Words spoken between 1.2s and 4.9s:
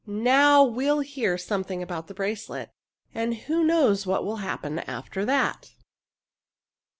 something about the bracelet and who knows what will happen